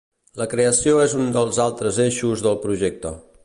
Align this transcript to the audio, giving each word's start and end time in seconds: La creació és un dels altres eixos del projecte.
La 0.41 0.47
creació 0.53 0.95
és 1.03 1.13
un 1.19 1.29
dels 1.37 1.59
altres 1.67 2.03
eixos 2.09 2.45
del 2.47 2.61
projecte. 2.67 3.17